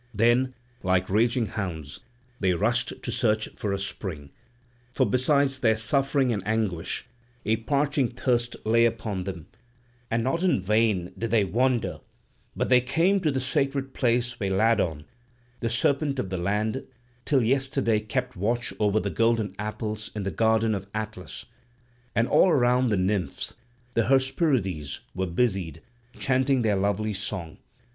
Then, 0.15 0.55
like 0.81 1.11
raging 1.11 1.45
hounds, 1.45 1.99
they 2.39 2.55
rushed 2.55 2.91
to 3.03 3.11
search 3.11 3.47
for 3.55 3.71
a 3.71 3.77
spring; 3.77 4.31
for 4.95 5.05
besides 5.05 5.59
their 5.59 5.77
suffering 5.77 6.33
and 6.33 6.41
anguish, 6.43 7.07
a 7.45 7.57
parching 7.57 8.07
thirst 8.09 8.55
lay 8.65 8.85
upon 8.85 9.25
them, 9.25 9.45
and 10.09 10.23
not 10.23 10.41
in 10.41 10.59
vain 10.59 11.13
did 11.15 11.29
they 11.29 11.45
wander; 11.45 11.99
but 12.55 12.67
they 12.67 12.81
came 12.81 13.19
to 13.19 13.29
the 13.29 13.39
sacred 13.39 13.93
plain 13.93 14.23
where 14.39 14.49
Ladon, 14.49 15.05
the 15.59 15.69
serpent 15.69 16.17
of 16.17 16.31
the 16.31 16.37
land, 16.39 16.83
till 17.23 17.43
yesterday 17.43 17.99
kept 17.99 18.35
watch 18.35 18.73
over 18.79 18.99
the 18.99 19.11
golden 19.11 19.53
apples 19.59 20.09
in 20.15 20.23
the 20.23 20.31
garden 20.31 20.73
of 20.73 20.89
Atlas; 20.95 21.45
and 22.15 22.27
all 22.27 22.49
around 22.49 22.89
the 22.89 22.97
nymphs, 22.97 23.53
the 23.93 24.07
Hesperides, 24.07 25.01
were 25.13 25.27
busied, 25.27 25.79
chanting 26.17 26.63
their 26.63 26.75
lovely 26.75 27.13
song. 27.13 27.59